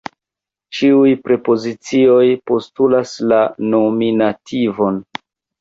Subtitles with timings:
[0.77, 3.43] Ĉiuj prepozicioj postulas la
[3.75, 4.99] nominativon.